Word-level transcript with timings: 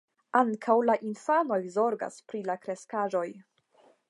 Ankaŭ 0.37 0.77
la 0.89 0.95
infanoj 1.09 1.59
zorgas 1.77 2.19
pri 2.33 2.45
la 2.51 2.57
kreskaĵoj. 2.65 3.27